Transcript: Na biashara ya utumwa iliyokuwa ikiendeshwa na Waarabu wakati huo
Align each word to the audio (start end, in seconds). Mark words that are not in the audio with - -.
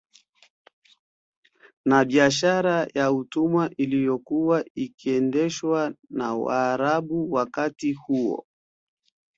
Na 1.85 2.03
biashara 2.05 2.87
ya 2.95 3.11
utumwa 3.11 3.69
iliyokuwa 3.77 4.65
ikiendeshwa 4.75 5.93
na 6.09 6.33
Waarabu 6.35 7.31
wakati 7.33 7.93
huo 7.93 8.45